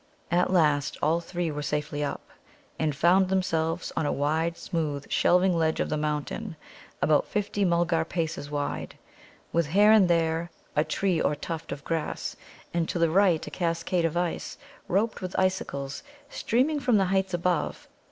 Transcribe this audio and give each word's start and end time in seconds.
At 0.31 0.49
last 0.49 0.97
all 0.99 1.19
three 1.19 1.51
were 1.51 1.61
safely 1.61 2.03
up, 2.03 2.27
and 2.79 2.95
found 2.95 3.29
themselves 3.29 3.91
on 3.95 4.07
a 4.07 4.11
wide, 4.11 4.57
smooth, 4.57 5.05
shelving 5.11 5.55
ledge 5.55 5.79
of 5.79 5.89
the 5.89 5.95
mountain, 5.95 6.55
about 7.03 7.27
fifty 7.27 7.63
Mulgar 7.63 8.03
paces 8.03 8.49
wide, 8.49 8.97
with 9.53 9.67
here 9.67 9.91
and 9.91 10.07
there 10.07 10.49
a 10.75 10.83
tree 10.83 11.21
or 11.21 11.35
tuft 11.35 11.71
of 11.71 11.83
grass, 11.83 12.35
and 12.73 12.89
to 12.89 12.97
the 12.97 13.11
right 13.11 13.45
a 13.45 13.51
cascade 13.51 14.05
of 14.05 14.17
ice, 14.17 14.57
roped 14.87 15.21
with 15.21 15.37
icicles, 15.37 16.01
streaming 16.31 16.79
from 16.79 16.97
the 16.97 17.05
heights 17.05 17.35
above. 17.35 17.87